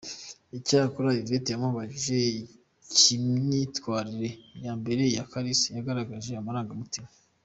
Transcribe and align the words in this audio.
Icyakora 0.57 1.09
Yvette 1.21 1.49
yamubajije 1.51 2.15
iby’imyitwarire 2.33 4.29
ye 4.61 4.67
imbere 4.75 5.03
ya 5.15 5.23
Kalisa 5.31 5.67
yagaragaje 5.77 6.31
amarangamutima. 6.35 7.09